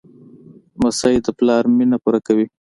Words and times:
لمسی 0.79 1.15
د 1.25 1.27
پلار 1.37 1.63
مینه 1.77 1.97
پوره 2.03 2.19
کوي. 2.27 2.45